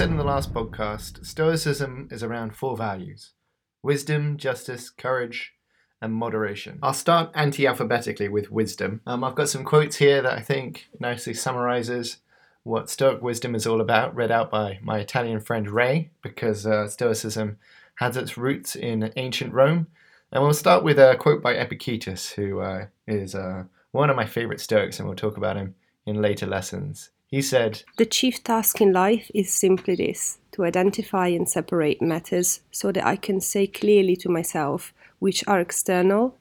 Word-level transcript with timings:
said 0.00 0.08
in 0.08 0.16
the 0.16 0.24
last 0.24 0.54
podcast, 0.54 1.26
Stoicism 1.26 2.08
is 2.10 2.22
around 2.22 2.56
four 2.56 2.74
values 2.74 3.34
wisdom, 3.82 4.38
justice, 4.38 4.88
courage, 4.88 5.52
and 6.00 6.14
moderation. 6.14 6.78
I'll 6.82 6.94
start 6.94 7.30
anti 7.34 7.66
alphabetically 7.66 8.30
with 8.30 8.50
wisdom. 8.50 9.02
Um, 9.06 9.22
I've 9.22 9.34
got 9.34 9.50
some 9.50 9.62
quotes 9.62 9.96
here 9.96 10.22
that 10.22 10.38
I 10.38 10.40
think 10.40 10.88
nicely 10.98 11.34
summarizes 11.34 12.16
what 12.62 12.88
Stoic 12.88 13.20
wisdom 13.20 13.54
is 13.54 13.66
all 13.66 13.82
about, 13.82 14.16
read 14.16 14.30
out 14.30 14.50
by 14.50 14.78
my 14.80 15.00
Italian 15.00 15.38
friend 15.38 15.70
Ray, 15.70 16.12
because 16.22 16.66
uh, 16.66 16.88
Stoicism 16.88 17.58
has 17.96 18.16
its 18.16 18.38
roots 18.38 18.74
in 18.74 19.12
ancient 19.16 19.52
Rome. 19.52 19.86
And 20.32 20.42
we'll 20.42 20.54
start 20.54 20.82
with 20.82 20.98
a 20.98 21.14
quote 21.16 21.42
by 21.42 21.52
Epictetus, 21.52 22.30
who 22.30 22.60
uh, 22.60 22.86
is 23.06 23.34
uh, 23.34 23.64
one 23.90 24.08
of 24.08 24.16
my 24.16 24.24
favorite 24.24 24.62
Stoics, 24.62 24.98
and 24.98 25.06
we'll 25.06 25.14
talk 25.14 25.36
about 25.36 25.58
him 25.58 25.74
in 26.06 26.22
later 26.22 26.46
lessons. 26.46 27.10
He 27.30 27.42
said, 27.42 27.84
The 27.96 28.06
chief 28.06 28.42
task 28.42 28.80
in 28.80 28.92
life 28.92 29.30
is 29.32 29.52
simply 29.52 29.94
this 29.94 30.38
to 30.52 30.64
identify 30.64 31.28
and 31.28 31.48
separate 31.48 32.02
matters 32.02 32.60
so 32.72 32.90
that 32.90 33.06
I 33.06 33.14
can 33.14 33.40
say 33.40 33.68
clearly 33.68 34.16
to 34.16 34.28
myself 34.28 34.92
which 35.20 35.46
are 35.46 35.60
external, 35.60 36.36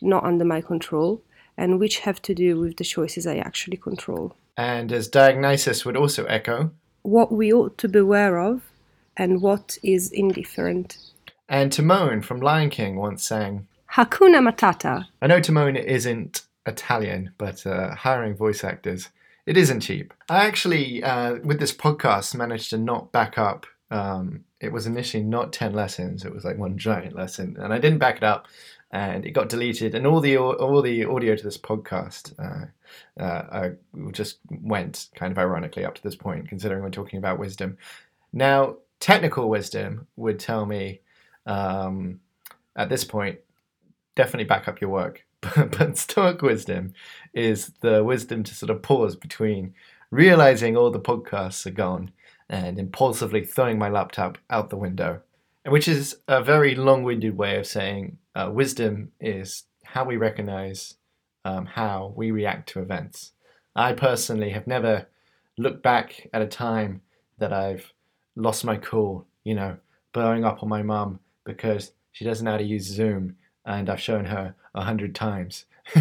not 0.00 0.24
under 0.24 0.44
my 0.44 0.62
control, 0.62 1.22
and 1.56 1.78
which 1.78 2.00
have 2.00 2.22
to 2.22 2.34
do 2.34 2.58
with 2.58 2.78
the 2.78 2.84
choices 2.84 3.26
I 3.26 3.36
actually 3.36 3.76
control. 3.76 4.34
And 4.56 4.90
as 4.90 5.08
Diagnosis 5.08 5.84
would 5.84 5.96
also 5.96 6.24
echo, 6.24 6.70
what 7.02 7.32
we 7.32 7.52
ought 7.52 7.76
to 7.78 7.88
beware 7.88 8.38
of 8.38 8.62
and 9.16 9.42
what 9.42 9.76
is 9.82 10.10
indifferent. 10.12 10.96
And 11.48 11.70
Timon 11.70 12.22
from 12.22 12.40
Lion 12.40 12.70
King 12.70 12.96
once 12.96 13.22
sang, 13.22 13.66
Hakuna 13.92 14.40
Matata. 14.40 15.06
I 15.20 15.26
know 15.26 15.40
Timon 15.40 15.76
isn't 15.76 16.42
Italian, 16.64 17.32
but 17.36 17.66
uh, 17.66 17.94
hiring 17.94 18.34
voice 18.34 18.64
actors 18.64 19.10
it 19.46 19.56
isn't 19.56 19.80
cheap. 19.80 20.14
I 20.28 20.46
actually, 20.46 21.02
uh, 21.02 21.36
with 21.42 21.58
this 21.58 21.72
podcast, 21.72 22.34
managed 22.34 22.70
to 22.70 22.78
not 22.78 23.12
back 23.12 23.38
up. 23.38 23.66
Um, 23.90 24.44
it 24.60 24.72
was 24.72 24.86
initially 24.86 25.22
not 25.22 25.52
10 25.52 25.72
lessons, 25.74 26.24
it 26.24 26.32
was 26.32 26.44
like 26.44 26.56
one 26.56 26.78
giant 26.78 27.14
lesson. 27.14 27.56
And 27.58 27.72
I 27.72 27.78
didn't 27.78 27.98
back 27.98 28.16
it 28.16 28.22
up 28.22 28.46
and 28.90 29.24
it 29.26 29.32
got 29.32 29.48
deleted. 29.48 29.94
And 29.94 30.06
all 30.06 30.20
the, 30.20 30.36
all 30.38 30.80
the 30.80 31.04
audio 31.04 31.34
to 31.34 31.42
this 31.42 31.58
podcast 31.58 32.32
uh, 32.38 33.20
uh, 33.20 33.70
just 34.12 34.38
went 34.48 35.08
kind 35.14 35.32
of 35.32 35.38
ironically 35.38 35.84
up 35.84 35.94
to 35.96 36.02
this 36.02 36.14
point, 36.16 36.48
considering 36.48 36.82
we're 36.82 36.90
talking 36.90 37.18
about 37.18 37.38
wisdom. 37.38 37.76
Now, 38.32 38.76
technical 39.00 39.48
wisdom 39.48 40.06
would 40.16 40.38
tell 40.38 40.64
me 40.64 41.00
um, 41.46 42.20
at 42.76 42.88
this 42.88 43.04
point, 43.04 43.40
definitely 44.14 44.44
back 44.44 44.68
up 44.68 44.80
your 44.80 44.90
work 44.90 45.24
but 45.56 45.98
Stoic 45.98 46.40
wisdom 46.40 46.94
is 47.34 47.72
the 47.80 48.04
wisdom 48.04 48.42
to 48.44 48.54
sort 48.54 48.70
of 48.70 48.82
pause 48.82 49.16
between 49.16 49.74
realizing 50.10 50.76
all 50.76 50.90
the 50.90 51.00
podcasts 51.00 51.66
are 51.66 51.70
gone 51.70 52.12
and 52.48 52.78
impulsively 52.78 53.44
throwing 53.44 53.78
my 53.78 53.88
laptop 53.88 54.38
out 54.50 54.70
the 54.70 54.76
window, 54.76 55.20
which 55.66 55.88
is 55.88 56.16
a 56.28 56.42
very 56.42 56.74
long 56.74 57.02
winded 57.02 57.36
way 57.36 57.56
of 57.56 57.66
saying 57.66 58.18
uh, 58.34 58.50
wisdom 58.52 59.10
is 59.20 59.64
how 59.84 60.04
we 60.04 60.16
recognize 60.16 60.94
um, 61.44 61.66
how 61.66 62.12
we 62.14 62.30
react 62.30 62.68
to 62.68 62.80
events. 62.80 63.32
I 63.74 63.94
personally 63.94 64.50
have 64.50 64.66
never 64.66 65.08
looked 65.58 65.82
back 65.82 66.28
at 66.32 66.42
a 66.42 66.46
time 66.46 67.00
that 67.38 67.52
I've 67.52 67.92
lost 68.36 68.64
my 68.64 68.76
cool, 68.76 69.26
you 69.44 69.54
know, 69.54 69.76
blowing 70.12 70.44
up 70.44 70.62
on 70.62 70.68
my 70.68 70.82
mum 70.82 71.18
because 71.44 71.92
she 72.12 72.24
doesn't 72.24 72.44
know 72.44 72.52
how 72.52 72.58
to 72.58 72.64
use 72.64 72.84
Zoom 72.84 73.36
and 73.64 73.88
I've 73.88 74.00
shown 74.00 74.26
her 74.26 74.54
a 74.74 74.82
hundred 74.82 75.14
times. 75.14 75.66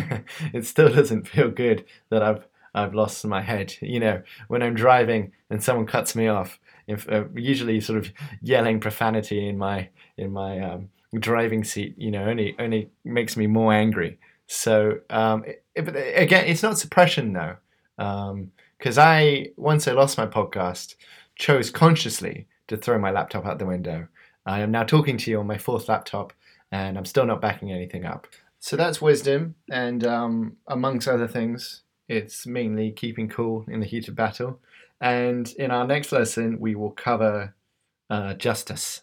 it 0.53 0.65
still 0.65 0.93
doesn't 0.93 1.27
feel 1.27 1.49
good 1.49 1.85
that 2.09 2.23
I've 2.23 2.47
I've 2.73 2.93
lost 2.93 3.25
my 3.25 3.41
head. 3.41 3.75
You 3.81 3.99
know, 3.99 4.21
when 4.47 4.63
I'm 4.63 4.73
driving 4.73 5.33
and 5.49 5.61
someone 5.61 5.85
cuts 5.85 6.15
me 6.15 6.27
off, 6.27 6.59
if, 6.87 7.09
uh, 7.09 7.25
usually 7.35 7.81
sort 7.81 7.99
of 7.99 8.11
yelling 8.41 8.79
profanity 8.79 9.47
in 9.47 9.57
my 9.57 9.89
in 10.17 10.31
my 10.31 10.59
um, 10.59 10.89
driving 11.19 11.63
seat, 11.63 11.95
you 11.97 12.11
know, 12.11 12.25
only 12.25 12.55
only 12.59 12.89
makes 13.03 13.35
me 13.35 13.47
more 13.47 13.73
angry. 13.73 14.19
So, 14.47 14.99
um, 15.09 15.45
it, 15.45 15.63
again, 15.75 16.45
it's 16.45 16.63
not 16.63 16.77
suppression 16.77 17.33
though, 17.33 17.55
because 17.97 18.97
um, 18.97 19.07
I 19.07 19.47
once 19.57 19.87
I 19.87 19.93
lost 19.93 20.17
my 20.17 20.27
podcast, 20.27 20.95
chose 21.35 21.69
consciously 21.69 22.47
to 22.67 22.77
throw 22.77 22.99
my 22.99 23.11
laptop 23.11 23.45
out 23.45 23.59
the 23.59 23.65
window. 23.65 24.07
I 24.45 24.61
am 24.61 24.71
now 24.71 24.83
talking 24.83 25.17
to 25.17 25.31
you 25.31 25.39
on 25.39 25.47
my 25.47 25.57
fourth 25.57 25.87
laptop 25.87 26.33
and 26.71 26.97
I'm 26.97 27.05
still 27.05 27.25
not 27.25 27.41
backing 27.41 27.71
anything 27.71 28.05
up. 28.05 28.27
So 28.59 28.75
that's 28.75 29.01
wisdom, 29.01 29.55
and 29.71 30.05
um, 30.05 30.57
amongst 30.67 31.07
other 31.07 31.27
things, 31.27 31.81
it's 32.07 32.45
mainly 32.45 32.91
keeping 32.91 33.27
cool 33.27 33.65
in 33.67 33.79
the 33.79 33.85
heat 33.85 34.07
of 34.07 34.15
battle. 34.15 34.59
And 34.99 35.51
in 35.53 35.71
our 35.71 35.87
next 35.87 36.11
lesson, 36.11 36.59
we 36.59 36.75
will 36.75 36.91
cover 36.91 37.55
uh, 38.09 38.35
justice. 38.35 39.01